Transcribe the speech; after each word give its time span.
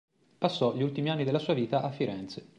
Passò 0.39 0.73
gli 0.75 0.81
ultimi 0.81 1.11
anni 1.11 1.23
della 1.23 1.37
sua 1.37 1.53
vita 1.53 1.83
a 1.83 1.91
Firenze. 1.91 2.49